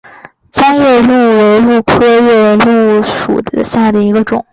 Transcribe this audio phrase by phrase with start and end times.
[0.51, 4.43] 棕夜鹭为鹭科夜鹭属下的一个种。